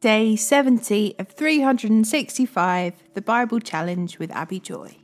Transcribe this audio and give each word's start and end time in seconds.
Day 0.00 0.36
70 0.36 1.16
of 1.18 1.26
365, 1.26 2.92
the 3.14 3.20
Bible 3.20 3.58
Challenge 3.58 4.16
with 4.20 4.30
Abi 4.30 4.60
Joy. 4.60 4.96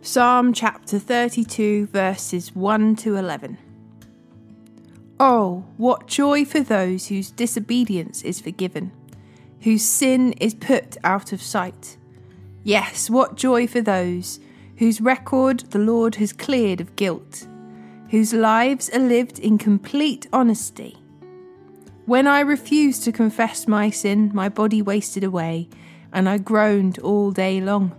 Psalm 0.00 0.52
chapter 0.52 0.98
32, 0.98 1.86
verses 1.86 2.52
1 2.56 2.96
to 2.96 3.14
11. 3.14 3.58
Oh, 5.20 5.64
what 5.76 6.08
joy 6.08 6.44
for 6.44 6.58
those 6.58 7.06
whose 7.06 7.30
disobedience 7.30 8.22
is 8.22 8.40
forgiven, 8.40 8.90
whose 9.60 9.84
sin 9.84 10.32
is 10.40 10.54
put 10.54 10.96
out 11.04 11.32
of 11.32 11.40
sight. 11.40 11.96
Yes, 12.64 13.08
what 13.08 13.36
joy 13.36 13.68
for 13.68 13.80
those 13.80 14.40
whose 14.78 15.00
record 15.00 15.60
the 15.70 15.78
Lord 15.78 16.16
has 16.16 16.32
cleared 16.32 16.80
of 16.80 16.96
guilt, 16.96 17.46
whose 18.10 18.34
lives 18.34 18.90
are 18.90 18.98
lived 18.98 19.38
in 19.38 19.58
complete 19.58 20.26
honesty. 20.32 20.96
When 22.04 22.26
I 22.26 22.40
refused 22.40 23.04
to 23.04 23.12
confess 23.12 23.68
my 23.68 23.88
sin, 23.90 24.32
my 24.34 24.48
body 24.48 24.82
wasted 24.82 25.22
away, 25.22 25.68
and 26.12 26.28
I 26.28 26.38
groaned 26.38 26.98
all 26.98 27.30
day 27.30 27.60
long. 27.60 27.94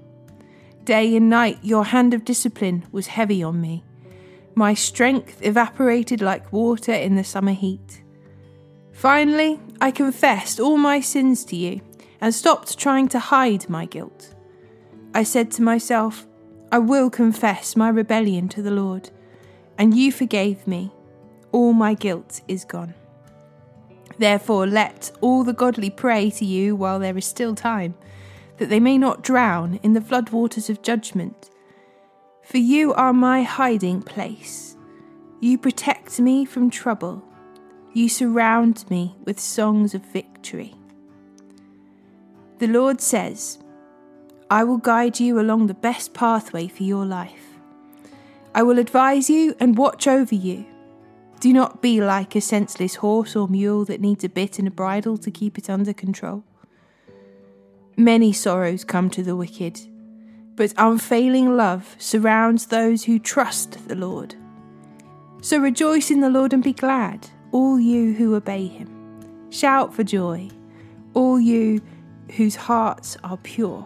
Day 0.83 1.15
and 1.15 1.29
night, 1.29 1.59
your 1.61 1.85
hand 1.85 2.13
of 2.13 2.25
discipline 2.25 2.85
was 2.91 3.07
heavy 3.07 3.41
on 3.41 3.61
me. 3.61 3.85
My 4.55 4.73
strength 4.73 5.41
evaporated 5.41 6.21
like 6.21 6.51
water 6.51 6.91
in 6.91 7.15
the 7.15 7.23
summer 7.23 7.53
heat. 7.53 8.03
Finally, 8.91 9.61
I 9.79 9.91
confessed 9.91 10.59
all 10.59 10.77
my 10.77 10.99
sins 10.99 11.45
to 11.45 11.55
you 11.55 11.79
and 12.19 12.35
stopped 12.35 12.77
trying 12.77 13.07
to 13.09 13.19
hide 13.19 13.69
my 13.69 13.85
guilt. 13.85 14.35
I 15.15 15.23
said 15.23 15.49
to 15.51 15.61
myself, 15.61 16.27
I 16.73 16.79
will 16.79 17.09
confess 17.09 17.77
my 17.77 17.87
rebellion 17.87 18.49
to 18.49 18.61
the 18.61 18.71
Lord, 18.71 19.11
and 19.77 19.95
you 19.95 20.11
forgave 20.11 20.67
me. 20.67 20.91
All 21.53 21.71
my 21.71 21.93
guilt 21.93 22.41
is 22.49 22.65
gone. 22.65 22.95
Therefore, 24.17 24.67
let 24.67 25.11
all 25.21 25.43
the 25.43 25.53
godly 25.53 25.89
pray 25.89 26.29
to 26.31 26.45
you 26.45 26.75
while 26.75 26.99
there 26.99 27.17
is 27.17 27.25
still 27.25 27.55
time, 27.55 27.95
that 28.57 28.69
they 28.69 28.79
may 28.79 28.97
not 28.97 29.23
drown 29.23 29.79
in 29.83 29.93
the 29.93 29.99
floodwaters 29.99 30.69
of 30.69 30.81
judgment. 30.81 31.49
For 32.43 32.57
you 32.57 32.93
are 32.93 33.13
my 33.13 33.43
hiding 33.43 34.01
place. 34.01 34.75
You 35.39 35.57
protect 35.57 36.19
me 36.19 36.45
from 36.45 36.69
trouble. 36.69 37.23
You 37.93 38.09
surround 38.09 38.89
me 38.89 39.15
with 39.25 39.39
songs 39.39 39.93
of 39.93 40.05
victory. 40.05 40.73
The 42.59 42.67
Lord 42.67 43.01
says, 43.01 43.59
I 44.49 44.63
will 44.63 44.77
guide 44.77 45.19
you 45.19 45.39
along 45.39 45.67
the 45.67 45.73
best 45.73 46.13
pathway 46.13 46.67
for 46.67 46.83
your 46.83 47.05
life. 47.05 47.57
I 48.55 48.63
will 48.63 48.77
advise 48.77 49.29
you 49.29 49.55
and 49.59 49.77
watch 49.77 50.07
over 50.07 50.35
you. 50.35 50.65
Do 51.43 51.51
not 51.51 51.81
be 51.81 51.99
like 51.99 52.37
a 52.37 52.39
senseless 52.39 52.95
horse 52.95 53.35
or 53.35 53.49
mule 53.49 53.83
that 53.83 53.99
needs 53.99 54.23
a 54.23 54.29
bit 54.29 54.59
and 54.59 54.67
a 54.69 54.71
bridle 54.71 55.17
to 55.17 55.29
keep 55.29 55.57
it 55.57 55.69
under 55.69 55.91
control. 55.91 56.45
Many 57.97 58.31
sorrows 58.31 58.85
come 58.85 59.09
to 59.09 59.21
the 59.21 59.35
wicked, 59.35 59.81
but 60.55 60.73
unfailing 60.77 61.57
love 61.57 61.97
surrounds 61.99 62.67
those 62.67 63.03
who 63.03 63.19
trust 63.19 63.89
the 63.89 63.95
Lord. 63.95 64.35
So 65.41 65.57
rejoice 65.57 66.09
in 66.09 66.21
the 66.21 66.29
Lord 66.29 66.53
and 66.53 66.63
be 66.63 66.71
glad, 66.71 67.27
all 67.51 67.77
you 67.77 68.13
who 68.13 68.35
obey 68.35 68.67
him. 68.67 69.49
Shout 69.49 69.93
for 69.93 70.05
joy, 70.05 70.49
all 71.13 71.41
you 71.41 71.81
whose 72.37 72.55
hearts 72.55 73.17
are 73.21 73.35
pure. 73.35 73.85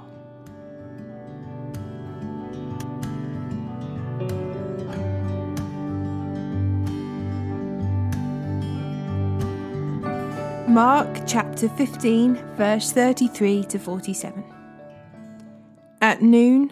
Mark 10.77 11.23
chapter 11.25 11.67
15, 11.69 12.35
verse 12.55 12.91
33 12.91 13.63
to 13.63 13.79
47. 13.79 14.43
At 15.99 16.21
noon, 16.21 16.71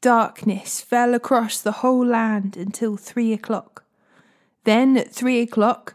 darkness 0.00 0.80
fell 0.80 1.14
across 1.14 1.60
the 1.60 1.70
whole 1.70 2.04
land 2.04 2.56
until 2.56 2.96
three 2.96 3.32
o'clock. 3.32 3.84
Then 4.64 4.96
at 4.96 5.12
three 5.12 5.40
o'clock, 5.40 5.94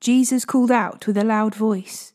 Jesus 0.00 0.44
called 0.44 0.72
out 0.72 1.06
with 1.06 1.16
a 1.16 1.22
loud 1.22 1.54
voice, 1.54 2.12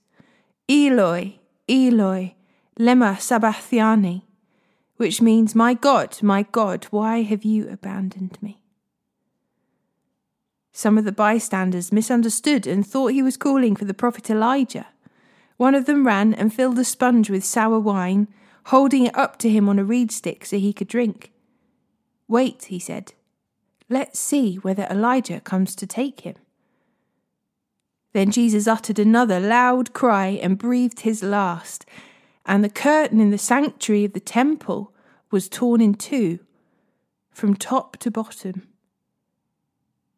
Eloi, 0.68 1.40
Eloi, 1.70 2.36
lema 2.78 3.18
sabachthani, 3.18 4.26
which 4.98 5.22
means, 5.22 5.56
My 5.56 5.74
God, 5.74 6.22
my 6.22 6.44
God, 6.52 6.84
why 6.90 7.22
have 7.22 7.46
you 7.46 7.70
abandoned 7.70 8.38
me? 8.42 8.60
Some 10.78 10.98
of 10.98 11.06
the 11.06 11.14
bystanders 11.14 11.94
misunderstood 11.94 12.68
and 12.68 12.86
thought 12.86 13.14
he 13.14 13.22
was 13.22 13.38
calling 13.38 13.78
for 13.78 13.86
the 13.86 13.94
prophet 13.94 14.30
Elijah. 14.30 14.88
One 15.56 15.74
of 15.74 15.86
them 15.86 16.06
ran 16.06 16.34
and 16.34 16.54
filled 16.54 16.78
a 16.78 16.84
sponge 16.84 17.30
with 17.30 17.46
sour 17.46 17.80
wine, 17.80 18.28
holding 18.66 19.06
it 19.06 19.18
up 19.18 19.38
to 19.38 19.50
him 19.50 19.70
on 19.70 19.80
a 19.80 19.86
reed 19.86 20.12
stick 20.12 20.46
so 20.46 20.60
he 20.60 20.74
could 20.74 20.90
drink. 20.90 21.32
Wait, 22.28 22.66
he 22.66 22.78
said. 22.78 23.14
Let's 23.88 24.20
see 24.20 24.58
whether 24.58 24.86
Elijah 24.92 25.40
comes 25.40 25.78
to 25.78 25.88
take 25.88 26.20
him. 26.20 26.36
Then 28.12 28.30
Jesus 28.30 28.68
uttered 28.68 29.00
another 29.00 29.40
loud 29.40 29.94
cry 29.94 30.28
and 30.28 30.58
breathed 30.58 31.00
his 31.00 31.24
last, 31.24 31.86
and 32.46 32.66
the 32.66 32.70
curtain 32.70 33.22
in 33.22 33.30
the 33.30 33.38
sanctuary 33.38 34.04
of 34.04 34.12
the 34.12 34.20
temple 34.20 34.94
was 35.32 35.48
torn 35.48 35.80
in 35.80 35.94
two, 35.94 36.40
from 37.32 37.56
top 37.56 37.96
to 38.00 38.12
bottom. 38.12 38.68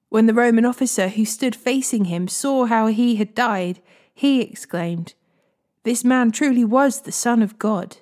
When 0.09 0.25
the 0.25 0.33
Roman 0.33 0.65
officer 0.65 1.09
who 1.09 1.25
stood 1.25 1.55
facing 1.55 2.05
him 2.05 2.27
saw 2.27 2.65
how 2.65 2.87
he 2.87 3.17
had 3.17 3.35
died, 3.35 3.81
he 4.13 4.41
exclaimed, 4.41 5.13
This 5.83 6.03
man 6.03 6.31
truly 6.31 6.63
was 6.63 7.01
the 7.01 7.11
Son 7.11 7.41
of 7.41 7.59
God. 7.59 7.97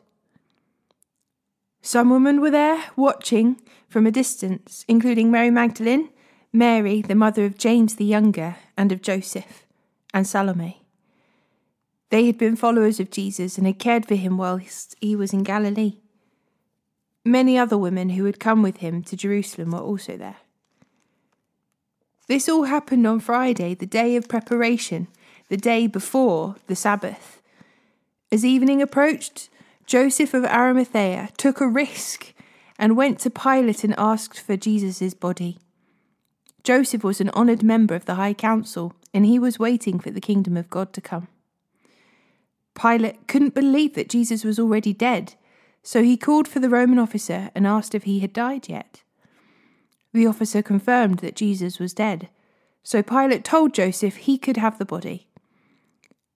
Some 1.81 2.09
women 2.09 2.41
were 2.41 2.51
there, 2.51 2.83
watching 2.95 3.61
from 3.89 4.05
a 4.05 4.11
distance, 4.11 4.85
including 4.88 5.31
Mary 5.31 5.51
Magdalene, 5.51 6.09
Mary, 6.51 7.01
the 7.01 7.16
mother 7.16 7.45
of 7.45 7.57
James 7.57 7.95
the 7.95 8.05
Younger, 8.05 8.55
and 8.77 8.91
of 8.91 9.01
Joseph, 9.01 9.66
and 10.13 10.25
Salome. 10.25 10.81
They 12.09 12.27
had 12.27 12.37
been 12.37 12.55
followers 12.55 12.99
of 12.99 13.11
Jesus 13.11 13.57
and 13.57 13.67
had 13.67 13.79
cared 13.79 14.07
for 14.07 14.16
him 14.16 14.37
whilst 14.37 14.95
he 15.01 15.16
was 15.16 15.33
in 15.33 15.43
Galilee. 15.43 15.97
Many 17.25 17.57
other 17.57 17.77
women 17.77 18.09
who 18.09 18.25
had 18.25 18.39
come 18.39 18.61
with 18.61 18.77
him 18.77 19.03
to 19.03 19.17
Jerusalem 19.17 19.72
were 19.72 19.79
also 19.79 20.16
there. 20.16 20.37
This 22.27 22.49
all 22.49 22.63
happened 22.63 23.05
on 23.05 23.19
Friday, 23.19 23.75
the 23.75 23.85
day 23.85 24.15
of 24.15 24.27
preparation, 24.27 25.07
the 25.49 25.57
day 25.57 25.85
before 25.85 26.55
the 26.67 26.75
Sabbath. 26.75 27.41
As 28.31 28.43
evening 28.43 28.81
approached, 28.81 29.49
Joseph 29.85 30.33
of 30.33 30.43
Arimathea 30.43 31.29
took 31.37 31.61
a 31.61 31.67
risk 31.67 32.33
and 32.79 32.97
went 32.97 33.19
to 33.19 33.29
Pilate 33.29 33.83
and 33.83 33.93
asked 33.97 34.39
for 34.39 34.57
Jesus' 34.57 35.13
body. 35.13 35.59
Joseph 36.63 37.03
was 37.03 37.21
an 37.21 37.29
honoured 37.29 37.61
member 37.61 37.93
of 37.93 38.05
the 38.05 38.15
High 38.15 38.33
Council, 38.33 38.93
and 39.13 39.25
he 39.25 39.37
was 39.37 39.59
waiting 39.59 39.99
for 39.99 40.09
the 40.09 40.19
kingdom 40.19 40.57
of 40.57 40.71
God 40.71 40.93
to 40.93 41.01
come. 41.01 41.27
Pilate 42.73 43.27
couldn't 43.27 43.53
believe 43.53 43.93
that 43.93 44.09
Jesus 44.09 44.43
was 44.43 44.59
already 44.59 44.91
dead, 44.91 45.35
so 45.83 46.01
he 46.01 46.17
called 46.17 46.47
for 46.47 46.59
the 46.59 46.69
Roman 46.69 46.97
officer 46.97 47.51
and 47.53 47.67
asked 47.67 47.93
if 47.93 48.03
he 48.03 48.19
had 48.19 48.33
died 48.33 48.67
yet. 48.67 49.03
The 50.15 50.27
officer 50.27 50.61
confirmed 50.61 51.19
that 51.19 51.35
Jesus 51.35 51.77
was 51.77 51.93
dead, 51.93 52.29
so 52.83 53.03
Pilate 53.03 53.43
told 53.43 53.73
Joseph 53.73 54.15
he 54.15 54.37
could 54.37 54.55
have 54.55 54.77
the 54.77 54.85
body. 54.85 55.27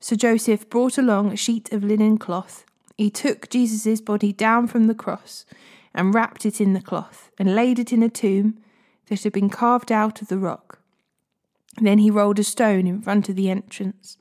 So 0.01 0.17
Joseph 0.17 0.69
brought 0.69 0.97
along 0.97 1.31
a 1.31 1.37
sheet 1.37 1.71
of 1.71 1.85
linen 1.85 2.17
cloth. 2.17 2.65
He 2.97 3.09
took 3.09 3.49
Jesus' 3.49 4.01
body 4.01 4.33
down 4.33 4.67
from 4.67 4.87
the 4.87 4.93
cross 4.93 5.45
and 5.95 6.13
wrapped 6.13 6.45
it 6.45 6.59
in 6.59 6.73
the 6.73 6.81
cloth 6.81 7.31
and 7.39 7.55
laid 7.55 7.79
it 7.79 7.93
in 7.93 8.03
a 8.03 8.09
tomb 8.09 8.57
that 9.07 9.23
had 9.23 9.31
been 9.31 9.49
carved 9.49 9.93
out 9.93 10.21
of 10.21 10.27
the 10.27 10.37
rock. 10.37 10.79
Then 11.79 11.99
he 11.99 12.11
rolled 12.11 12.39
a 12.39 12.43
stone 12.43 12.85
in 12.85 13.01
front 13.01 13.29
of 13.29 13.37
the 13.37 13.49
entrance. 13.49 14.17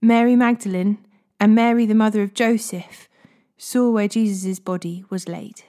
Mary 0.00 0.34
Magdalene 0.34 0.96
and 1.38 1.54
Mary, 1.54 1.84
the 1.84 1.94
mother 1.94 2.22
of 2.22 2.32
Joseph, 2.32 3.10
saw 3.58 3.90
where 3.90 4.08
Jesus' 4.08 4.60
body 4.60 5.04
was 5.10 5.28
laid. 5.28 5.62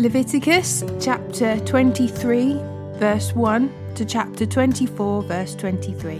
Leviticus 0.00 0.82
chapter 0.98 1.60
23, 1.66 2.54
verse 2.94 3.34
1 3.34 3.94
to 3.94 4.06
chapter 4.06 4.46
24, 4.46 5.24
verse 5.24 5.54
23. 5.56 6.18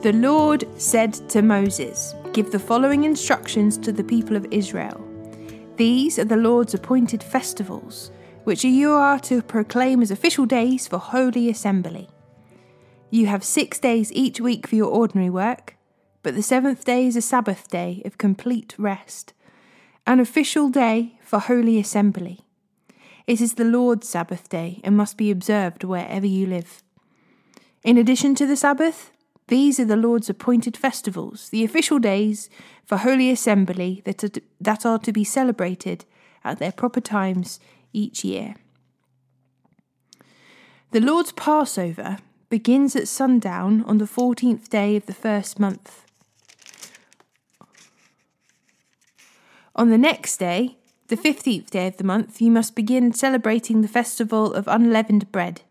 The 0.00 0.12
Lord 0.14 0.64
said 0.80 1.12
to 1.28 1.42
Moses, 1.42 2.14
Give 2.32 2.50
the 2.50 2.58
following 2.58 3.04
instructions 3.04 3.76
to 3.76 3.92
the 3.92 4.02
people 4.02 4.34
of 4.34 4.46
Israel. 4.50 5.06
These 5.76 6.18
are 6.18 6.24
the 6.24 6.38
Lord's 6.38 6.72
appointed 6.72 7.22
festivals, 7.22 8.10
which 8.44 8.64
you 8.64 8.92
are 8.92 9.20
to 9.20 9.42
proclaim 9.42 10.00
as 10.00 10.10
official 10.10 10.46
days 10.46 10.86
for 10.88 10.96
holy 10.96 11.50
assembly. 11.50 12.08
You 13.10 13.26
have 13.26 13.44
six 13.44 13.78
days 13.78 14.10
each 14.14 14.40
week 14.40 14.66
for 14.66 14.76
your 14.76 14.88
ordinary 14.88 15.28
work, 15.28 15.76
but 16.22 16.34
the 16.34 16.42
seventh 16.42 16.86
day 16.86 17.06
is 17.06 17.14
a 17.14 17.20
Sabbath 17.20 17.68
day 17.68 18.00
of 18.06 18.16
complete 18.16 18.74
rest, 18.78 19.34
an 20.06 20.20
official 20.20 20.68
day 20.68 21.18
for 21.22 21.38
holy 21.38 21.78
assembly. 21.78 22.40
It 23.26 23.40
is 23.40 23.54
the 23.54 23.64
Lord's 23.64 24.08
Sabbath 24.08 24.48
day 24.48 24.80
and 24.84 24.96
must 24.96 25.16
be 25.16 25.30
observed 25.30 25.82
wherever 25.82 26.26
you 26.26 26.46
live. 26.46 26.82
In 27.82 27.96
addition 27.96 28.34
to 28.34 28.46
the 28.46 28.56
Sabbath, 28.56 29.12
these 29.48 29.80
are 29.80 29.84
the 29.84 29.96
Lord's 29.96 30.30
appointed 30.30 30.76
festivals, 30.76 31.48
the 31.48 31.64
official 31.64 31.98
days 31.98 32.50
for 32.84 32.98
holy 32.98 33.30
assembly 33.30 34.02
that 34.04 34.22
are 34.24 34.28
to, 34.28 34.42
that 34.60 34.84
are 34.86 34.98
to 34.98 35.12
be 35.12 35.24
celebrated 35.24 36.04
at 36.42 36.58
their 36.58 36.72
proper 36.72 37.00
times 37.00 37.58
each 37.92 38.24
year. 38.24 38.56
The 40.90 41.00
Lord's 41.00 41.32
Passover 41.32 42.18
begins 42.50 42.94
at 42.94 43.08
sundown 43.08 43.82
on 43.84 43.98
the 43.98 44.04
14th 44.04 44.68
day 44.68 44.96
of 44.96 45.06
the 45.06 45.14
first 45.14 45.58
month. 45.58 46.04
On 49.76 49.90
the 49.90 49.98
next 49.98 50.36
day, 50.36 50.76
the 51.08 51.16
15th 51.16 51.70
day 51.70 51.88
of 51.88 51.96
the 51.96 52.04
month, 52.04 52.40
you 52.40 52.50
must 52.50 52.76
begin 52.76 53.12
celebrating 53.12 53.82
the 53.82 53.88
festival 53.88 54.54
of 54.54 54.68
unleavened 54.68 55.30
bread. 55.32 55.62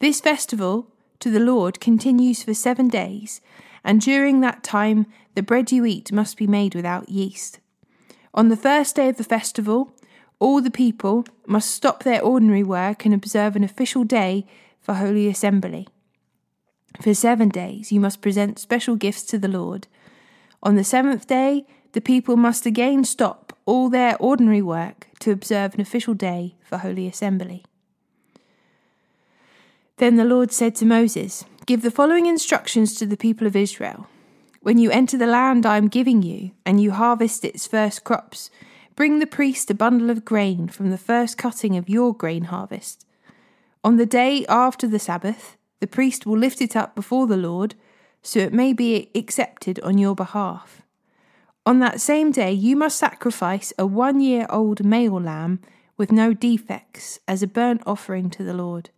This 0.00 0.20
festival 0.20 0.88
to 1.20 1.30
the 1.30 1.40
Lord 1.40 1.80
continues 1.80 2.42
for 2.42 2.54
seven 2.54 2.88
days, 2.88 3.40
and 3.84 4.00
during 4.00 4.40
that 4.40 4.62
time 4.62 5.06
the 5.34 5.42
bread 5.42 5.70
you 5.70 5.84
eat 5.84 6.12
must 6.12 6.36
be 6.36 6.46
made 6.46 6.74
without 6.74 7.08
yeast. 7.08 7.60
On 8.32 8.48
the 8.48 8.56
first 8.56 8.96
day 8.96 9.08
of 9.08 9.18
the 9.18 9.24
festival, 9.24 9.92
all 10.38 10.60
the 10.60 10.70
people 10.70 11.26
must 11.46 11.70
stop 11.70 12.02
their 12.02 12.22
ordinary 12.22 12.62
work 12.62 13.04
and 13.04 13.14
observe 13.14 13.54
an 13.54 13.64
official 13.64 14.04
day 14.04 14.46
for 14.80 14.94
Holy 14.94 15.28
Assembly. 15.28 15.86
For 17.00 17.14
seven 17.14 17.48
days 17.50 17.92
you 17.92 18.00
must 18.00 18.22
present 18.22 18.58
special 18.58 18.96
gifts 18.96 19.22
to 19.24 19.38
the 19.38 19.48
Lord. 19.48 19.88
On 20.62 20.74
the 20.74 20.84
seventh 20.84 21.26
day, 21.26 21.66
the 21.94 22.00
people 22.00 22.36
must 22.36 22.66
again 22.66 23.04
stop 23.04 23.56
all 23.66 23.88
their 23.88 24.16
ordinary 24.18 24.60
work 24.60 25.06
to 25.20 25.30
observe 25.30 25.74
an 25.74 25.80
official 25.80 26.12
day 26.12 26.56
for 26.60 26.78
Holy 26.78 27.06
Assembly. 27.06 27.64
Then 29.98 30.16
the 30.16 30.24
Lord 30.24 30.50
said 30.50 30.74
to 30.76 30.84
Moses, 30.84 31.44
Give 31.66 31.82
the 31.82 31.92
following 31.92 32.26
instructions 32.26 32.96
to 32.96 33.06
the 33.06 33.16
people 33.16 33.46
of 33.46 33.54
Israel. 33.54 34.08
When 34.60 34.76
you 34.76 34.90
enter 34.90 35.16
the 35.16 35.28
land 35.28 35.64
I 35.64 35.76
am 35.76 35.86
giving 35.86 36.22
you, 36.22 36.50
and 36.66 36.80
you 36.80 36.90
harvest 36.90 37.44
its 37.44 37.68
first 37.68 38.02
crops, 38.02 38.50
bring 38.96 39.20
the 39.20 39.26
priest 39.26 39.70
a 39.70 39.74
bundle 39.74 40.10
of 40.10 40.24
grain 40.24 40.66
from 40.66 40.90
the 40.90 40.98
first 40.98 41.38
cutting 41.38 41.76
of 41.76 41.88
your 41.88 42.12
grain 42.12 42.44
harvest. 42.44 43.06
On 43.84 43.98
the 43.98 44.06
day 44.06 44.44
after 44.48 44.88
the 44.88 44.98
Sabbath, 44.98 45.56
the 45.78 45.86
priest 45.86 46.26
will 46.26 46.38
lift 46.38 46.60
it 46.60 46.74
up 46.74 46.96
before 46.96 47.28
the 47.28 47.36
Lord, 47.36 47.76
so 48.20 48.40
it 48.40 48.52
may 48.52 48.72
be 48.72 49.10
accepted 49.14 49.78
on 49.80 49.96
your 49.96 50.16
behalf. 50.16 50.83
On 51.66 51.78
that 51.78 52.00
same 52.00 52.30
day, 52.30 52.52
you 52.52 52.76
must 52.76 52.98
sacrifice 52.98 53.72
a 53.78 53.86
one 53.86 54.20
year 54.20 54.46
old 54.50 54.84
male 54.84 55.18
lamb 55.20 55.60
with 55.96 56.12
no 56.12 56.34
defects 56.34 57.18
as 57.26 57.42
a 57.42 57.46
burnt 57.46 57.82
offering 57.86 58.28
to 58.30 58.44
the 58.44 58.52
Lord. 58.52 58.90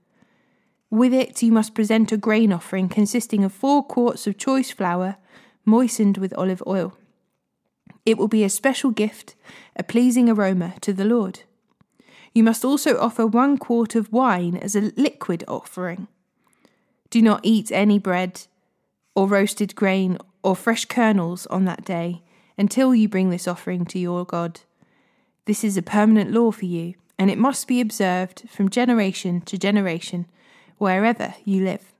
With 0.91 1.15
it, 1.15 1.43
you 1.43 1.53
must 1.53 1.75
present 1.75 2.11
a 2.11 2.17
grain 2.17 2.53
offering 2.53 2.89
consisting 2.89 3.45
of 3.45 3.53
four 3.53 3.85
quarts 3.85 4.27
of 4.27 4.37
choice 4.37 4.73
flour 4.73 5.17
moistened 5.65 6.19
with 6.19 6.35
olive 6.37 6.63
oil. 6.67 6.97
It 8.05 8.19
will 8.19 8.29
be 8.29 8.43
a 8.43 8.49
special 8.49 8.91
gift, 8.91 9.37
a 9.77 9.85
pleasing 9.85 10.29
aroma 10.29 10.75
to 10.81 10.93
the 10.93 11.05
Lord. 11.05 11.41
You 12.35 12.43
must 12.43 12.65
also 12.65 12.99
offer 12.99 13.27
one 13.27 13.59
quart 13.59 13.95
of 13.95 14.13
wine 14.13 14.57
as 14.57 14.75
a 14.75 14.93
liquid 14.97 15.45
offering. 15.47 16.09
Do 17.11 17.23
not 17.23 17.41
eat 17.45 17.71
any 17.71 17.99
bread 17.99 18.47
or 19.15 19.29
roasted 19.29 19.75
grain 19.77 20.19
or 20.43 20.57
fresh 20.57 20.85
kernels 20.85 21.47
on 21.47 21.65
that 21.65 21.85
day 21.85 22.23
until 22.59 22.95
you 22.95 23.09
bring 23.09 23.31
this 23.31 23.49
offering 23.49 23.85
to 23.87 23.99
your 23.99 24.25
God. 24.25 24.61
This 25.45 25.63
is 25.63 25.77
a 25.77 25.83
permanent 25.83 26.33
law 26.33 26.51
for 26.51 26.65
you, 26.65 26.95
and 27.19 27.31
it 27.31 27.39
must 27.39 27.69
be 27.69 27.81
observed 27.81 28.49
from 28.49 28.69
generation 28.69 29.41
to 29.43 29.59
generation, 29.59 30.27
wherever 30.79 31.35
you 31.45 31.65
live. 31.65 31.93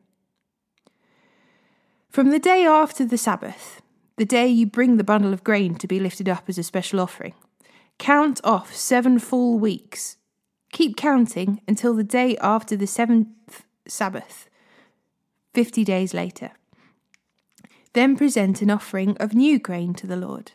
From 2.09 2.31
the 2.31 2.39
day 2.39 2.65
after 2.65 3.05
the 3.05 3.19
Sabbath, 3.19 3.83
the 4.17 4.25
day 4.25 4.49
you 4.49 4.67
bring 4.67 4.97
the 4.97 5.05
bundle 5.05 5.33
of 5.33 5.45
grain 5.45 5.75
to 5.77 5.87
be 5.87 6.01
lifted 6.01 6.29
up 6.29 6.45
as 6.49 6.59
a 6.59 6.63
special 6.63 7.01
offering, 7.01 7.35
count 7.99 8.41
off 8.45 8.75
seven 8.75 9.19
full 9.19 9.59
weeks 9.59 10.17
Keep 10.73 10.97
counting 10.99 11.63
until 11.67 11.95
the 11.95 12.05
day 12.05 12.37
after 12.37 12.77
the 12.77 12.87
seventh 12.87 13.65
Sabbath, 13.89 14.49
50 15.55 15.85
days 15.85 16.13
later. 16.13 16.51
Then 17.97 18.15
present 18.15 18.61
an 18.61 18.71
offering 18.71 19.17
of 19.17 19.33
new 19.33 19.59
grain 19.59 19.95
to 19.95 20.07
the 20.07 20.19
Lord. 20.19 20.53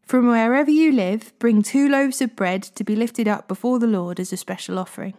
From 0.00 0.26
wherever 0.26 0.70
you 0.70 0.92
live, 0.92 1.38
bring 1.38 1.60
two 1.60 1.90
loaves 1.90 2.22
of 2.22 2.34
bread 2.34 2.62
to 2.62 2.82
be 2.82 2.96
lifted 2.96 3.28
up 3.28 3.46
before 3.46 3.78
the 3.78 3.86
Lord 3.86 4.18
as 4.18 4.32
a 4.32 4.38
special 4.38 4.78
offering. 4.78 5.12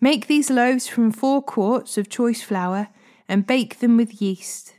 Make 0.00 0.26
these 0.26 0.50
loaves 0.50 0.88
from 0.88 1.12
four 1.12 1.40
quarts 1.40 1.96
of 1.96 2.08
choice 2.08 2.42
flour 2.42 2.88
and 3.28 3.46
bake 3.46 3.78
them 3.78 3.96
with 3.96 4.20
yeast. 4.20 4.74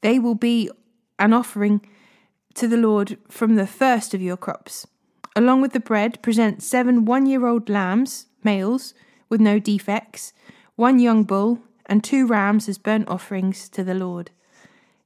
They 0.00 0.18
will 0.18 0.34
be 0.34 0.70
an 1.18 1.34
offering 1.34 1.86
to 2.54 2.66
the 2.66 2.78
Lord 2.78 3.18
from 3.28 3.56
the 3.56 3.66
first 3.66 4.14
of 4.14 4.22
your 4.22 4.38
crops. 4.38 4.86
Along 5.36 5.60
with 5.60 5.74
the 5.74 5.80
bread, 5.80 6.22
present 6.22 6.62
seven 6.62 7.04
one 7.04 7.26
year 7.26 7.46
old 7.46 7.68
lambs, 7.68 8.24
males, 8.42 8.94
with 9.28 9.42
no 9.42 9.58
defects, 9.58 10.32
one 10.76 10.98
young 10.98 11.24
bull, 11.24 11.58
and 11.84 12.02
two 12.02 12.26
rams 12.26 12.70
as 12.70 12.78
burnt 12.78 13.06
offerings 13.06 13.68
to 13.68 13.84
the 13.84 13.92
Lord. 13.92 14.30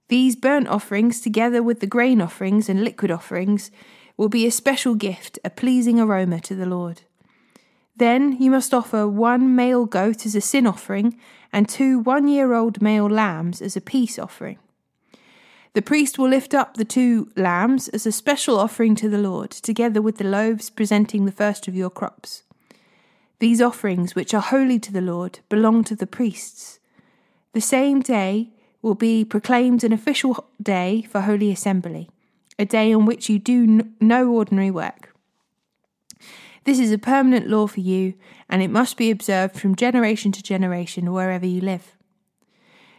These 0.09 0.37
burnt 0.37 0.69
offerings, 0.69 1.21
together 1.21 1.63
with 1.63 1.81
the 1.81 1.87
grain 1.87 2.21
offerings 2.21 2.69
and 2.69 2.85
liquid 2.85 3.11
offerings, 3.11 3.71
will 4.17 4.29
be 4.29 4.47
a 4.47 4.51
special 4.51 4.95
gift, 4.95 5.39
a 5.45 5.51
pleasing 5.51 5.99
aroma 5.99 6.41
to 6.41 6.55
the 6.55 6.67
Lord. 6.67 7.03
Then 7.97 8.37
you 8.41 8.51
must 8.51 8.75
offer 8.75 9.07
one 9.07 9.55
male 9.55 9.87
goat 9.87 10.27
as 10.27 10.35
a 10.35 10.41
sin 10.41 10.67
offering 10.67 11.19
and 11.53 11.69
two 11.69 11.99
one 11.99 12.29
year 12.29 12.55
old 12.55 12.81
male 12.81 13.09
lambs 13.09 13.61
as 13.61 13.77
a 13.77 13.81
peace 13.81 14.19
offering. 14.19 14.59
The 15.75 15.83
priest 15.83 16.19
will 16.19 16.29
lift 16.29 16.53
up 16.53 16.77
the 16.77 16.85
two 16.85 17.31
lambs 17.35 17.89
as 17.89 18.07
a 18.07 18.13
special 18.13 18.59
offering 18.59 18.95
to 18.97 19.09
the 19.09 19.19
Lord, 19.19 19.51
together 19.51 20.03
with 20.03 20.19
the 20.19 20.25
loaves 20.25 20.69
presenting 20.69 21.25
the 21.25 21.33
first 21.33 21.67
of 21.67 21.75
your 21.75 21.91
crops. 21.91 22.43
These 23.39 23.63
offerings, 23.63 24.15
which 24.15 24.35
are 24.35 24.43
holy 24.43 24.79
to 24.81 24.93
the 24.93 25.01
Lord, 25.01 25.41
belong 25.49 25.83
to 25.85 25.97
the 25.97 26.07
priests. 26.07 26.79
The 27.55 27.61
same 27.61 28.01
day 28.01 28.51
will 28.83 28.97
be 28.97 29.25
proclaimed 29.25 29.85
an 29.85 29.93
official 29.93 30.49
day 30.61 31.07
for 31.09 31.23
Holy 31.23 31.51
Assembly, 31.51 32.11
a 32.59 32.65
day 32.65 32.93
on 32.93 33.07
which 33.07 33.29
you 33.29 33.39
do 33.39 33.89
no 34.01 34.29
ordinary 34.29 34.71
work. 34.71 35.15
This 36.65 36.79
is 36.79 36.93
a 36.93 36.99
permanent 36.99 37.49
law 37.49 37.67
for 37.67 37.81
you, 37.81 38.15
and 38.49 38.63
it 38.63 38.71
must 38.71 38.97
be 38.97 39.11
observed 39.11 39.57
from 39.57 39.75
generation 39.75 40.31
to 40.33 40.43
generation 40.43 41.13
wherever 41.13 41.47
you 41.47 41.61
live. 41.61 41.97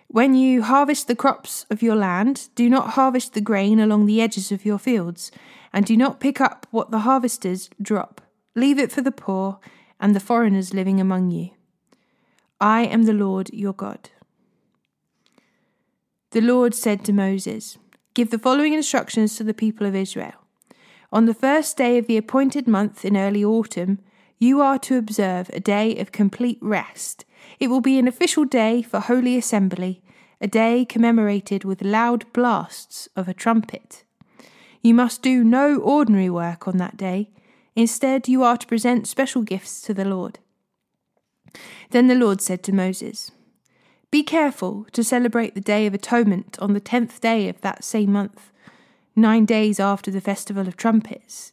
When 0.08 0.36
you 0.36 0.64
harvest 0.64 1.08
the 1.08 1.16
crops 1.16 1.66
of 1.70 1.82
your 1.82 1.96
land, 1.96 2.50
do 2.56 2.70
not 2.70 2.92
harvest 2.92 3.34
the 3.34 3.42
grain 3.42 3.80
along 3.80 4.06
the 4.06 4.22
edges 4.22 4.52
of 4.52 4.66
your 4.66 4.78
fields, 4.78 5.32
and 5.72 5.86
do 5.86 5.98
not 5.98 6.20
pick 6.20 6.40
up 6.40 6.68
what 6.72 6.92
the 6.92 7.00
harvesters 7.00 7.70
drop. 7.82 8.22
Leave 8.56 8.78
it 8.78 8.92
for 8.92 9.02
the 9.02 9.12
poor 9.12 9.60
and 10.00 10.16
the 10.16 10.20
foreigners 10.20 10.74
living 10.74 11.00
among 11.00 11.32
you. 11.32 11.50
I 12.60 12.82
am 12.84 13.04
the 13.04 13.14
Lord 13.14 13.50
your 13.54 13.74
God. 13.74 14.10
The 16.34 16.42
Lord 16.42 16.74
said 16.74 17.06
to 17.06 17.14
Moses, 17.14 17.78
Give 18.16 18.32
the 18.32 18.40
following 18.40 18.74
instructions 18.74 19.36
to 19.36 19.44
the 19.44 19.54
people 19.54 19.86
of 19.86 19.96
Israel. 19.96 20.34
On 21.12 21.28
the 21.28 21.34
first 21.36 21.78
day 21.78 22.00
of 22.00 22.08
the 22.08 22.18
appointed 22.18 22.68
month 22.68 23.06
in 23.06 23.16
early 23.16 23.46
autumn, 23.46 24.00
you 24.40 24.60
are 24.60 24.80
to 24.80 24.98
observe 24.98 25.52
a 25.54 25.60
day 25.60 25.96
of 25.98 26.12
complete 26.12 26.58
rest. 26.60 27.24
It 27.60 27.68
will 27.68 27.82
be 27.82 28.00
an 28.00 28.08
official 28.08 28.46
day 28.46 28.82
for 28.82 29.00
Holy 29.00 29.38
Assembly, 29.38 30.02
a 30.42 30.48
day 30.48 30.86
commemorated 30.86 31.66
with 31.66 31.84
loud 31.84 32.26
blasts 32.34 33.08
of 33.16 33.28
a 33.28 33.34
trumpet. 33.36 34.04
You 34.82 34.96
must 34.96 35.22
do 35.22 35.44
no 35.44 35.78
ordinary 35.78 36.32
work 36.32 36.68
on 36.68 36.78
that 36.78 36.98
day. 36.98 37.30
Instead, 37.76 38.28
you 38.28 38.42
are 38.42 38.58
to 38.58 38.66
present 38.66 39.08
special 39.08 39.44
gifts 39.44 39.84
to 39.84 39.94
the 39.94 40.04
Lord. 40.04 40.40
Then 41.92 42.08
the 42.08 42.16
Lord 42.16 42.42
said 42.42 42.64
to 42.64 42.74
Moses, 42.74 43.30
Be 44.14 44.22
careful 44.22 44.86
to 44.92 45.04
celebrate 45.04 45.56
the 45.56 45.60
Day 45.60 45.88
of 45.88 45.96
Atonement 45.96 46.56
on 46.60 46.74
the 46.74 46.80
tenth 46.80 47.20
day 47.20 47.50
of 47.50 47.60
that 47.62 47.84
same 47.84 48.12
month, 48.12 48.52
nine 49.16 49.44
days 49.44 49.80
after 49.80 50.12
the 50.12 50.22
Festival 50.22 50.68
of 50.68 50.78
Trumpets. 50.78 51.52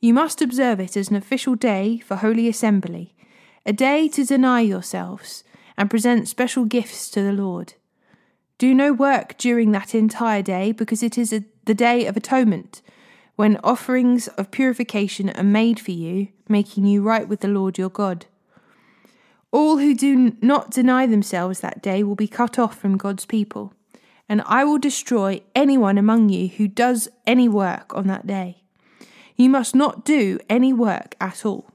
You 0.00 0.14
must 0.14 0.40
observe 0.40 0.80
it 0.80 0.96
as 0.96 1.10
an 1.10 1.16
official 1.16 1.56
day 1.56 1.98
for 1.98 2.16
Holy 2.16 2.48
Assembly, 2.48 3.14
a 3.66 3.74
day 3.74 4.08
to 4.08 4.24
deny 4.24 4.62
yourselves 4.62 5.44
and 5.76 5.90
present 5.90 6.26
special 6.26 6.64
gifts 6.64 7.10
to 7.10 7.20
the 7.20 7.34
Lord. 7.34 7.74
Do 8.56 8.74
no 8.74 8.94
work 8.94 9.36
during 9.36 9.72
that 9.72 9.94
entire 9.94 10.40
day 10.40 10.72
because 10.72 11.02
it 11.02 11.18
is 11.18 11.34
a, 11.34 11.44
the 11.66 11.74
day 11.74 12.06
of 12.06 12.16
atonement, 12.16 12.80
when 13.36 13.58
offerings 13.62 14.26
of 14.38 14.50
purification 14.50 15.28
are 15.36 15.42
made 15.42 15.78
for 15.78 15.90
you, 15.90 16.28
making 16.48 16.86
you 16.86 17.02
right 17.02 17.28
with 17.28 17.40
the 17.40 17.48
Lord 17.48 17.76
your 17.76 17.90
God. 17.90 18.24
All 19.52 19.78
who 19.78 19.94
do 19.94 20.36
not 20.40 20.70
deny 20.70 21.06
themselves 21.06 21.60
that 21.60 21.82
day 21.82 22.02
will 22.02 22.14
be 22.14 22.28
cut 22.28 22.58
off 22.58 22.78
from 22.78 22.96
God's 22.96 23.24
people, 23.24 23.74
and 24.28 24.42
I 24.46 24.64
will 24.64 24.78
destroy 24.78 25.42
anyone 25.54 25.98
among 25.98 26.28
you 26.28 26.48
who 26.48 26.68
does 26.68 27.08
any 27.26 27.48
work 27.48 27.92
on 27.94 28.06
that 28.06 28.26
day. 28.26 28.62
You 29.36 29.50
must 29.50 29.74
not 29.74 30.04
do 30.04 30.38
any 30.48 30.72
work 30.72 31.16
at 31.20 31.44
all. 31.44 31.70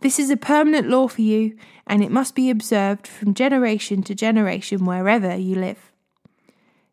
This 0.00 0.18
is 0.18 0.30
a 0.30 0.36
permanent 0.36 0.88
law 0.88 1.08
for 1.08 1.22
you, 1.22 1.56
and 1.86 2.04
it 2.04 2.12
must 2.12 2.34
be 2.34 2.50
observed 2.50 3.06
from 3.06 3.34
generation 3.34 4.02
to 4.04 4.14
generation 4.14 4.84
wherever 4.84 5.34
you 5.34 5.56
live. 5.56 5.90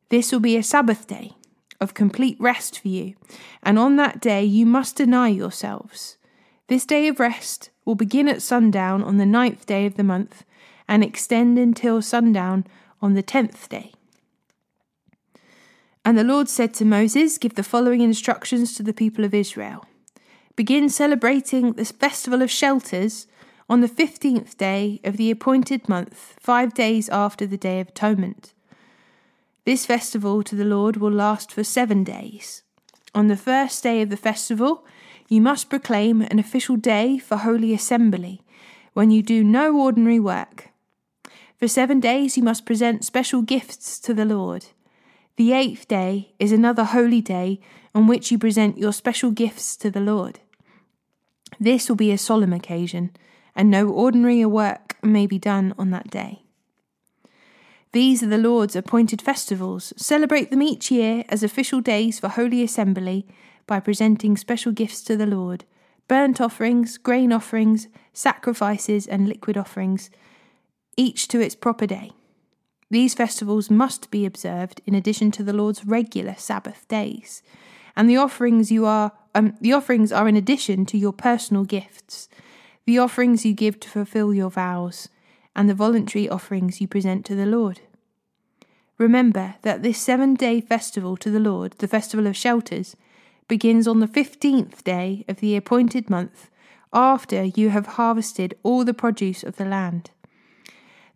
This 0.10 0.32
will 0.32 0.40
be 0.40 0.58
a 0.58 0.64
Sabbath 0.64 1.08
day 1.08 1.34
of 1.80 1.94
complete 1.94 2.38
rest 2.40 2.80
for 2.80 2.88
you, 2.88 3.16
and 3.62 3.78
on 3.78 3.98
that 3.98 4.20
day 4.20 4.44
you 4.44 4.66
must 4.66 4.96
deny 4.96 5.28
yourselves. 5.28 6.18
This 6.68 6.86
day 6.86 7.08
of 7.08 7.20
rest 7.20 7.70
will 7.86 7.96
begin 7.96 8.28
at 8.28 8.42
sundown 8.42 9.04
on 9.04 9.18
the 9.18 9.26
ninth 9.26 9.66
day 9.66 9.86
of 9.86 9.96
the 9.96 10.04
month 10.04 10.44
and 10.88 11.04
extend 11.04 11.58
until 11.58 12.02
sundown 12.02 12.66
on 13.02 13.14
the 13.14 13.24
tenth 13.24 13.70
day. 13.70 13.92
And 16.04 16.18
the 16.18 16.24
Lord 16.24 16.50
said 16.50 16.74
to 16.76 16.86
Moses, 16.86 17.38
Give 17.38 17.56
the 17.56 17.64
following 17.64 18.02
instructions 18.02 18.74
to 18.76 18.84
the 18.84 18.94
people 18.94 19.24
of 19.24 19.34
Israel. 19.34 19.86
Begin 20.56 20.90
celebrating 20.90 21.74
this 21.74 21.92
festival 21.92 22.42
of 22.42 22.52
shelters 22.52 23.28
on 23.70 23.82
the 23.82 23.88
fifteenth 23.88 24.58
day 24.58 25.00
of 25.04 25.18
the 25.18 25.32
appointed 25.32 25.88
month, 25.88 26.36
five 26.40 26.74
days 26.74 27.08
after 27.10 27.48
the 27.48 27.58
Day 27.58 27.80
of 27.80 27.90
Atonement. 27.90 28.54
This 29.64 29.86
festival 29.86 30.44
to 30.44 30.56
the 30.56 30.66
Lord 30.66 30.98
will 30.98 31.12
last 31.12 31.52
for 31.52 31.64
seven 31.64 32.04
days. 32.04 32.64
On 33.14 33.28
the 33.28 33.38
first 33.38 33.84
day 33.84 34.02
of 34.02 34.10
the 34.10 34.18
festival, 34.18 34.86
you 35.32 35.40
must 35.40 35.70
proclaim 35.70 36.22
an 36.24 36.40
official 36.40 36.76
day 36.76 37.18
for 37.18 37.38
Holy 37.38 37.74
Assembly, 37.74 38.42
when 38.92 39.12
you 39.12 39.24
do 39.24 39.46
no 39.46 39.80
ordinary 39.80 40.20
work. 40.20 40.72
For 41.58 41.70
seven 41.70 42.02
days 42.02 42.36
you 42.36 42.44
must 42.44 42.66
present 42.66 43.06
special 43.06 43.42
gifts 43.42 43.98
to 44.02 44.14
the 44.14 44.26
Lord. 44.26 44.66
The 45.38 45.54
eighth 45.54 45.88
day 45.88 46.34
is 46.38 46.52
another 46.52 46.84
holy 46.84 47.22
day 47.22 47.62
on 47.96 48.08
which 48.08 48.30
you 48.30 48.38
present 48.38 48.78
your 48.78 48.92
special 48.92 49.32
gifts 49.32 49.78
to 49.78 49.90
the 49.90 50.02
Lord. 50.02 50.42
This 51.58 51.88
will 51.88 51.96
be 51.96 52.12
a 52.12 52.18
solemn 52.18 52.52
occasion, 52.52 53.12
and 53.56 53.72
no 53.72 53.88
ordinary 53.88 54.46
work 54.46 54.98
may 55.02 55.28
be 55.28 55.40
done 55.40 55.74
on 55.80 55.92
that 55.92 56.12
day. 56.12 56.44
These 57.94 58.22
are 58.22 58.28
the 58.28 58.38
Lord's 58.38 58.76
appointed 58.76 59.22
festivals. 59.22 59.94
Celebrate 59.96 60.52
them 60.52 60.62
each 60.62 60.92
year 60.92 61.24
as 61.30 61.42
official 61.42 61.80
days 61.80 62.20
for 62.20 62.28
Holy 62.28 62.62
Assembly 62.64 63.26
by 63.72 63.80
presenting 63.80 64.36
special 64.36 64.74
gifts 64.74 65.02
to 65.02 65.16
the 65.16 65.26
Lord 65.26 65.64
burnt 66.10 66.42
offerings, 66.42 66.98
grain 66.98 67.32
offerings, 67.32 67.88
sacrifices, 68.12 69.08
and 69.08 69.30
liquid 69.30 69.56
offerings, 69.56 70.10
each 70.98 71.30
to 71.30 71.40
its 71.40 71.56
proper 71.56 71.88
day. 71.88 72.12
These 72.90 73.14
festivals 73.14 73.70
must 73.70 74.12
be 74.12 74.26
observed 74.26 74.82
in 74.86 74.94
addition 74.94 75.32
to 75.32 75.44
the 75.44 75.54
Lord's 75.54 75.86
regular 75.86 76.36
Sabbath 76.38 76.86
days, 76.90 77.44
and 77.96 78.10
the 78.10 78.18
offerings 78.18 78.74
you 78.74 78.86
are 78.86 79.14
um, 79.34 79.56
the 79.62 79.72
offerings 79.72 80.12
are 80.12 80.28
in 80.28 80.36
addition 80.36 80.86
to 80.88 80.98
your 80.98 81.14
personal 81.14 81.64
gifts, 81.64 82.28
the 82.86 82.98
offerings 82.98 83.46
you 83.46 83.54
give 83.54 83.80
to 83.80 83.88
fulfill 83.88 84.34
your 84.34 84.50
vows, 84.50 85.08
and 85.56 85.70
the 85.70 85.74
voluntary 85.74 86.28
offerings 86.28 86.82
you 86.82 86.90
present 86.90 87.26
to 87.26 87.36
the 87.36 87.46
Lord. 87.46 87.80
Remember 88.98 89.56
that 89.62 89.82
this 89.82 89.98
seven 89.98 90.36
day 90.36 90.60
festival 90.60 91.16
to 91.16 91.32
the 91.32 91.40
Lord, 91.40 91.72
the 91.78 91.88
festival 91.88 92.28
of 92.28 92.36
shelters, 92.36 92.98
begins 93.48 93.88
on 93.88 94.00
the 94.00 94.08
fifteenth 94.08 94.84
day 94.84 95.26
of 95.28 95.38
the 95.38 95.56
appointed 95.56 96.10
month, 96.10 96.50
after 96.94 97.44
you 97.44 97.70
have 97.70 97.86
harvested 97.86 98.54
all 98.64 98.84
the 98.84 98.94
produce 98.94 99.44
of 99.44 99.56
the 99.56 99.66
land. 99.66 100.12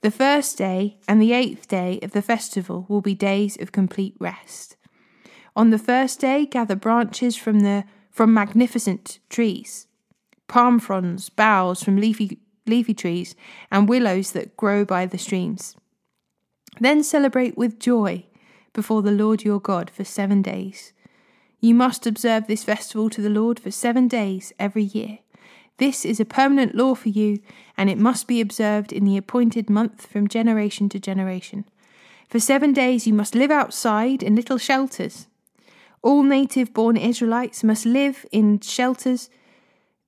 The 0.02 0.12
first 0.12 0.58
day 0.58 0.98
and 1.08 1.22
the 1.22 1.34
eighth 1.34 1.68
day 1.68 2.00
of 2.04 2.12
the 2.12 2.22
festival 2.22 2.86
will 2.88 3.02
be 3.02 3.16
days 3.16 3.58
of 3.60 3.72
complete 3.72 4.16
rest. 4.20 4.76
On 5.56 5.70
the 5.70 5.80
first 5.80 6.20
day, 6.20 6.46
gather 6.46 6.76
branches 6.76 7.36
from 7.36 7.62
the 7.62 7.86
from 8.12 8.34
magnificent 8.34 9.20
trees, 9.30 9.88
palm 10.48 10.80
fronds, 10.80 11.30
boughs 11.30 11.84
from 11.84 11.98
leafy 11.98 12.40
leafy 12.68 12.94
trees, 12.94 13.36
and 13.72 13.90
willows 13.90 14.32
that 14.32 14.56
grow 14.58 14.86
by 14.86 15.06
the 15.06 15.18
streams. 15.18 15.76
Then 16.80 17.04
celebrate 17.04 17.58
with 17.58 17.80
joy 17.80 18.26
before 18.74 19.02
the 19.02 19.12
Lord 19.12 19.44
your 19.44 19.60
God 19.60 19.90
for 19.90 20.04
seven 20.04 20.42
days. 20.42 20.94
You 21.66 21.74
must 21.74 22.06
observe 22.06 22.46
this 22.46 22.64
festival 22.64 23.10
to 23.10 23.24
the 23.24 23.38
Lord 23.42 23.60
for 23.60 23.72
seven 23.72 24.08
days 24.08 24.54
every 24.60 24.84
year. 24.84 25.18
This 25.78 26.06
is 26.06 26.20
a 26.20 26.24
permanent 26.40 26.76
law 26.76 26.94
for 26.94 27.10
you, 27.10 27.40
and 27.76 27.90
it 27.90 27.98
must 27.98 28.28
be 28.28 28.40
observed 28.40 28.94
in 28.94 29.04
the 29.04 29.18
appointed 29.18 29.68
month 29.68 30.06
from 30.06 30.28
generation 30.28 30.90
to 30.90 31.00
generation. 31.00 31.66
For 32.30 32.40
seven 32.40 32.72
days 32.72 33.08
you 33.08 33.16
must 33.16 33.34
live 33.34 33.50
outside 33.50 34.22
in 34.22 34.36
little 34.36 34.60
shelters. 34.60 35.26
All 36.04 36.22
native 36.22 36.72
born 36.72 36.98
Israelites 36.98 37.64
must 37.64 37.88
live 37.88 38.28
in 38.32 38.60
shelters. 38.60 39.32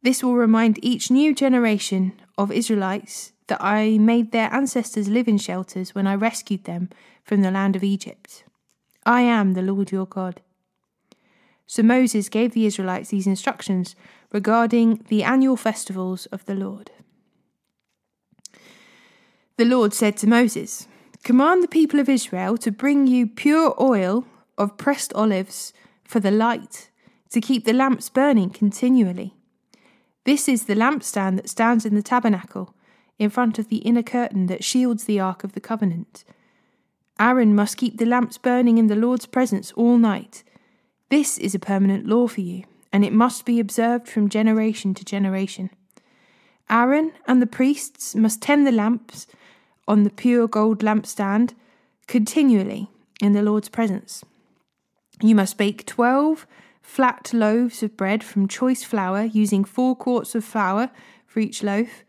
This 0.04 0.24
will 0.24 0.36
remind 0.36 0.78
each 0.86 1.10
new 1.10 1.34
generation 1.34 2.14
of 2.38 2.52
Israelites 2.52 3.32
that 3.48 3.64
I 3.64 3.98
made 3.98 4.32
their 4.32 4.54
ancestors 4.54 5.10
live 5.10 5.28
in 5.28 5.40
shelters 5.40 5.96
when 5.96 6.06
I 6.06 6.14
rescued 6.14 6.66
them 6.66 6.92
from 7.24 7.42
the 7.42 7.50
land 7.50 7.76
of 7.76 7.84
Egypt. 7.84 8.44
I 9.08 9.22
am 9.22 9.56
the 9.56 9.64
Lord 9.64 9.92
your 9.92 10.06
God. 10.06 10.40
So 11.68 11.84
Moses 11.84 12.30
gave 12.30 12.54
the 12.54 12.66
Israelites 12.66 13.10
these 13.10 13.28
instructions 13.28 13.96
regarding 14.32 15.04
the 15.10 15.24
annual 15.24 15.58
festivals 15.58 16.26
of 16.28 16.46
the 16.46 16.56
Lord. 16.56 16.92
The 19.58 19.66
Lord 19.66 19.94
said 19.94 20.16
to 20.18 20.28
Moses, 20.28 20.88
Command 21.24 21.62
the 21.62 21.68
people 21.68 22.00
of 22.00 22.08
Israel 22.08 22.58
to 22.60 22.72
bring 22.72 23.06
you 23.06 23.28
pure 23.28 23.76
oil 23.82 24.26
of 24.58 24.78
pressed 24.78 25.12
olives 25.14 25.74
for 26.06 26.22
the 26.22 26.32
light, 26.32 26.90
to 27.32 27.42
keep 27.42 27.66
the 27.66 27.74
lamps 27.74 28.10
burning 28.10 28.50
continually. 28.50 29.36
This 30.24 30.48
is 30.48 30.66
the 30.66 30.76
lampstand 30.76 31.36
that 31.36 31.50
stands 31.50 31.86
in 31.86 31.96
the 31.96 32.02
tabernacle, 32.02 32.76
in 33.20 33.30
front 33.30 33.60
of 33.60 33.68
the 33.68 33.78
inner 33.78 34.04
curtain 34.04 34.46
that 34.46 34.64
shields 34.64 35.04
the 35.04 35.20
ark 35.20 35.44
of 35.44 35.54
the 35.54 35.60
covenant. 35.60 36.24
Aaron 37.20 37.56
must 37.56 37.78
keep 37.78 37.98
the 37.98 38.06
lamps 38.06 38.38
burning 38.38 38.78
in 38.78 38.88
the 38.88 38.96
Lord's 38.96 39.26
presence 39.26 39.72
all 39.74 39.98
night 39.98 40.44
this 41.10 41.38
is 41.38 41.56
a 41.56 41.60
permanent 41.60 42.06
law 42.06 42.28
for 42.28 42.42
you, 42.42 42.64
and 42.92 43.06
it 43.06 43.14
must 43.14 43.46
be 43.46 43.60
observed 43.60 44.08
from 44.08 44.30
generation 44.30 44.94
to 44.94 45.06
generation. 45.06 45.70
Aaron 46.70 47.14
and 47.28 47.42
the 47.42 47.48
priests 47.48 48.16
must 48.16 48.42
tend 48.42 48.68
the 48.68 48.72
lamps 48.72 49.28
on 49.88 50.04
the 50.04 50.10
pure 50.10 50.48
gold 50.48 50.80
lampstand 50.80 51.54
continually 52.08 52.90
in 53.22 53.34
the 53.34 53.42
Lord's 53.42 53.70
presence. 53.70 54.24
You 55.22 55.34
must 55.34 55.58
bake 55.58 55.86
twelve 55.86 56.46
flat 56.82 57.34
loaves 57.34 57.84
of 57.84 57.98
bread 57.98 58.24
from 58.24 58.48
choice 58.48 58.84
flour, 58.84 59.24
using 59.24 59.64
four 59.64 59.96
quarts 59.96 60.36
of 60.36 60.46
flour 60.46 60.90
for 61.26 61.40
each 61.40 61.64
loaf. 61.64 62.04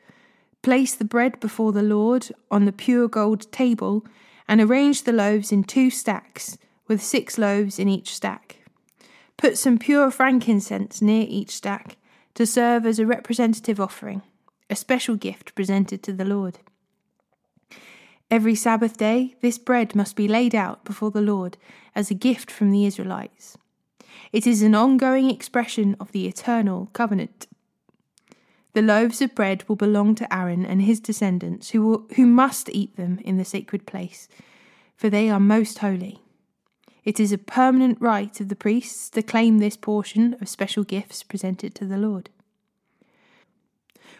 Place 0.62 0.94
the 0.94 1.04
bread 1.04 1.40
before 1.40 1.72
the 1.72 1.82
Lord 1.82 2.28
on 2.50 2.64
the 2.64 2.72
pure 2.72 3.08
gold 3.08 3.50
table, 3.52 4.04
and 4.46 4.60
arrange 4.60 5.04
the 5.04 5.12
loaves 5.12 5.52
in 5.52 5.64
two 5.64 5.90
stacks, 5.90 6.58
with 6.86 7.02
six 7.02 7.38
loaves 7.38 7.78
in 7.78 7.88
each 7.88 8.14
stack. 8.14 8.57
Put 9.38 9.56
some 9.56 9.78
pure 9.78 10.10
frankincense 10.10 11.00
near 11.00 11.24
each 11.28 11.52
stack 11.52 11.96
to 12.34 12.44
serve 12.44 12.84
as 12.84 12.98
a 12.98 13.06
representative 13.06 13.80
offering, 13.80 14.22
a 14.68 14.74
special 14.74 15.14
gift 15.14 15.54
presented 15.54 16.02
to 16.02 16.12
the 16.12 16.24
Lord. 16.24 16.58
Every 18.32 18.56
Sabbath 18.56 18.96
day, 18.96 19.36
this 19.40 19.56
bread 19.56 19.94
must 19.94 20.16
be 20.16 20.26
laid 20.26 20.56
out 20.56 20.84
before 20.84 21.12
the 21.12 21.22
Lord 21.22 21.56
as 21.94 22.10
a 22.10 22.14
gift 22.14 22.50
from 22.50 22.72
the 22.72 22.84
Israelites. 22.84 23.56
It 24.32 24.44
is 24.44 24.60
an 24.60 24.74
ongoing 24.74 25.30
expression 25.30 25.96
of 26.00 26.10
the 26.10 26.26
eternal 26.26 26.90
covenant. 26.92 27.46
The 28.72 28.82
loaves 28.82 29.22
of 29.22 29.36
bread 29.36 29.64
will 29.68 29.76
belong 29.76 30.16
to 30.16 30.34
Aaron 30.34 30.66
and 30.66 30.82
his 30.82 30.98
descendants, 30.98 31.70
who, 31.70 31.86
will, 31.86 32.06
who 32.16 32.26
must 32.26 32.68
eat 32.70 32.96
them 32.96 33.20
in 33.24 33.38
the 33.38 33.44
sacred 33.44 33.86
place, 33.86 34.28
for 34.96 35.08
they 35.08 35.30
are 35.30 35.40
most 35.40 35.78
holy. 35.78 36.22
It 37.08 37.18
is 37.18 37.32
a 37.32 37.38
permanent 37.38 37.96
right 38.02 38.38
of 38.38 38.50
the 38.50 38.54
priests 38.54 39.08
to 39.08 39.22
claim 39.22 39.60
this 39.60 39.78
portion 39.78 40.36
of 40.42 40.48
special 40.50 40.84
gifts 40.84 41.22
presented 41.22 41.74
to 41.76 41.86
the 41.86 41.96
Lord. 41.96 42.28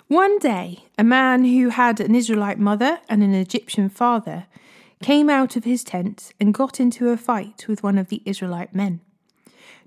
One 0.07 0.39
day, 0.39 0.85
a 0.97 1.05
man 1.05 1.45
who 1.45 1.69
had 1.69 2.01
an 2.01 2.15
Israelite 2.15 2.59
mother 2.59 3.01
and 3.11 3.23
an 3.23 3.35
Egyptian 3.35 3.91
father 3.91 4.47
came 5.03 5.29
out 5.29 5.55
of 5.55 5.65
his 5.65 5.85
tent 5.85 6.33
and 6.41 6.55
got 6.55 6.81
into 6.81 7.11
a 7.11 7.19
fight 7.19 7.67
with 7.69 7.83
one 7.83 7.99
of 7.99 8.09
the 8.09 8.23
Israelite 8.25 8.75
men. 8.75 9.03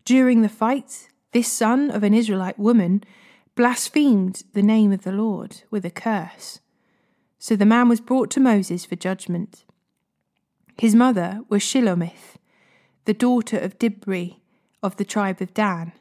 During 0.05 0.43
the 0.43 0.48
fight, 0.48 1.08
this 1.31 1.51
son 1.51 1.89
of 1.89 2.03
an 2.03 2.13
Israelite 2.13 2.60
woman 2.60 3.03
blasphemed 3.55 4.43
the 4.53 4.62
name 4.62 4.91
of 4.91 5.01
the 5.01 5.12
Lord 5.12 5.63
with 5.72 5.86
a 5.86 5.89
curse. 5.89 6.60
So 7.39 7.55
the 7.55 7.65
man 7.65 7.89
was 7.89 8.00
brought 8.00 8.29
to 8.29 8.39
Moses 8.39 8.86
for 8.86 8.96
judgment. 8.96 9.65
His 10.77 10.93
mother 10.93 11.41
was 11.50 11.63
Shelomith, 11.63 12.38
the 13.05 13.13
daughter 13.13 13.58
of 13.58 13.79
Dibri 13.79 14.38
of 14.84 14.98
the 14.98 15.05
tribe 15.05 15.41
of 15.41 15.53
Dan. 15.53 15.93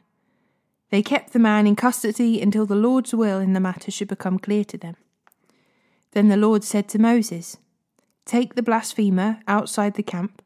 They 0.89 1.01
kept 1.01 1.33
the 1.33 1.39
man 1.39 1.67
in 1.67 1.75
custody 1.75 2.41
until 2.41 2.65
the 2.65 2.75
Lord's 2.75 3.13
will 3.13 3.39
in 3.39 3.53
the 3.53 3.59
matter 3.59 3.91
should 3.91 4.09
become 4.09 4.39
clear 4.39 4.65
to 4.65 4.77
them. 4.77 4.95
Then 6.11 6.27
the 6.27 6.37
Lord 6.37 6.63
said 6.63 6.89
to 6.89 6.99
Moses, 6.99 7.57
Take 8.25 8.55
the 8.55 8.63
blasphemer 8.63 9.39
outside 9.47 9.95
the 9.95 10.03
camp, 10.03 10.41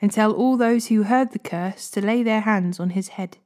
and 0.00 0.12
tell 0.12 0.32
all 0.32 0.56
those 0.56 0.86
who 0.86 1.02
heard 1.02 1.32
the 1.32 1.38
curse 1.38 1.90
to 1.90 2.00
lay 2.00 2.22
their 2.22 2.42
hands 2.42 2.78
on 2.78 2.90
his 2.90 3.08
head. 3.08 3.38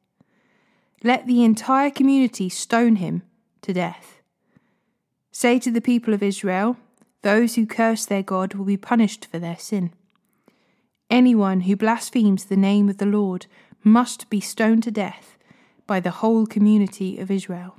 Let 1.03 1.27
the 1.27 1.43
entire 1.43 1.91
community 1.91 2.49
stone 2.51 2.97
him 2.97 3.23
to 3.63 3.73
death. 3.73 4.21
Say 5.31 5.59
to 5.61 5.71
the 5.71 5.81
people 5.81 6.13
of 6.13 6.23
Israel, 6.23 6.77
Those 7.23 7.55
who 7.55 7.67
curse 7.67 8.05
their 8.05 8.23
God 8.23 8.55
will 8.55 8.67
be 8.67 8.77
punished 8.77 9.27
for 9.27 9.39
their 9.39 9.57
sin. 9.59 9.93
Anyone 11.13 11.61
who 11.61 11.77
blasphemes 11.77 12.47
the 12.47 12.57
name 12.57 12.89
of 12.89 12.97
the 12.97 13.05
Lord 13.05 13.45
must 13.85 14.31
be 14.31 14.41
stoned 14.41 14.83
to 14.85 14.91
death 14.91 15.37
by 15.87 16.01
the 16.01 16.11
whole 16.11 16.47
community 16.47 17.19
of 17.19 17.31
Israel. 17.31 17.77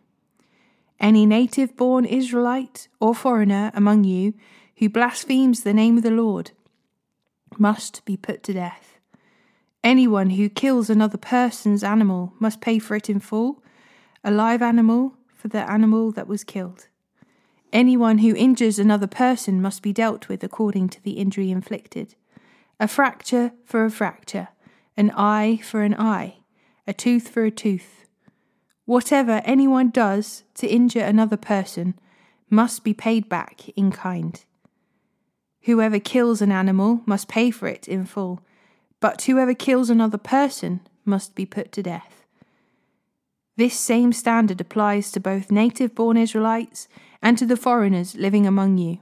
Any 0.99 1.25
native 1.25 1.75
born 1.75 2.05
Israelite 2.05 2.89
or 2.99 3.15
foreigner 3.15 3.71
among 3.73 4.03
you 4.03 4.35
who 4.77 4.87
blasphemes 4.87 5.63
the 5.63 5.73
name 5.73 5.97
of 5.97 6.03
the 6.03 6.11
Lord 6.11 6.51
must 7.57 8.05
be 8.05 8.15
put 8.15 8.43
to 8.43 8.53
death. 8.53 8.99
Anyone 9.83 10.29
who 10.29 10.47
kills 10.47 10.91
another 10.91 11.17
person's 11.17 11.83
animal 11.83 12.33
must 12.39 12.61
pay 12.61 12.77
for 12.77 12.95
it 12.95 13.09
in 13.09 13.19
full, 13.19 13.63
a 14.23 14.29
live 14.29 14.61
animal 14.61 15.15
for 15.33 15.47
the 15.47 15.67
animal 15.67 16.11
that 16.11 16.27
was 16.27 16.43
killed. 16.43 16.87
Anyone 17.73 18.19
who 18.19 18.35
injures 18.35 18.77
another 18.77 19.07
person 19.07 19.59
must 19.59 19.81
be 19.81 19.91
dealt 19.91 20.29
with 20.29 20.43
according 20.43 20.89
to 20.89 21.01
the 21.01 21.13
injury 21.13 21.49
inflicted. 21.49 22.13
A 22.83 22.87
fracture 22.89 23.53
for 23.63 23.85
a 23.85 23.89
fracture, 23.89 24.49
an 24.97 25.09
eye 25.11 25.61
for 25.63 25.83
an 25.83 25.93
eye, 25.93 26.39
a 26.85 26.91
tooth 26.91 27.29
for 27.29 27.45
a 27.45 27.49
tooth. 27.49 28.05
Whatever 28.83 29.41
anyone 29.45 29.89
does 29.89 30.43
to 30.55 30.67
injure 30.67 30.99
another 30.99 31.37
person 31.37 31.97
must 32.49 32.83
be 32.83 32.93
paid 32.93 33.29
back 33.29 33.69
in 33.77 33.93
kind. 33.93 34.43
Whoever 35.61 35.97
kills 35.97 36.41
an 36.41 36.51
animal 36.51 36.99
must 37.05 37.29
pay 37.29 37.51
for 37.51 37.69
it 37.69 37.87
in 37.87 38.03
full, 38.03 38.41
but 38.99 39.21
whoever 39.21 39.53
kills 39.53 39.89
another 39.89 40.17
person 40.17 40.81
must 41.05 41.35
be 41.35 41.45
put 41.45 41.71
to 41.71 41.83
death. 41.83 42.25
This 43.55 43.79
same 43.79 44.11
standard 44.11 44.59
applies 44.59 45.09
to 45.13 45.21
both 45.21 45.51
native 45.51 45.95
born 45.95 46.17
Israelites 46.17 46.89
and 47.21 47.37
to 47.37 47.45
the 47.45 47.55
foreigners 47.55 48.15
living 48.15 48.45
among 48.45 48.77
you. 48.77 48.97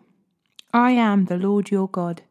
I 0.71 0.91
am 0.91 1.25
the 1.25 1.37
Lord 1.37 1.71
your 1.71 1.87
God. 1.87 2.21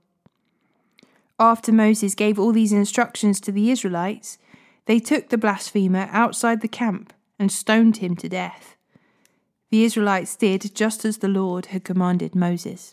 After 1.40 1.72
Moses 1.72 2.14
gave 2.14 2.38
all 2.38 2.52
these 2.52 2.70
instructions 2.70 3.40
to 3.40 3.50
the 3.50 3.70
Israelites, 3.70 4.36
they 4.84 4.98
took 4.98 5.30
the 5.30 5.38
blasphemer 5.38 6.06
outside 6.12 6.60
the 6.60 6.68
camp 6.68 7.14
and 7.38 7.50
stoned 7.50 7.96
him 7.96 8.14
to 8.16 8.28
death. 8.28 8.76
The 9.70 9.84
Israelites 9.84 10.36
did 10.36 10.74
just 10.74 11.06
as 11.06 11.18
the 11.18 11.28
Lord 11.28 11.66
had 11.66 11.82
commanded 11.82 12.34
Moses. 12.34 12.92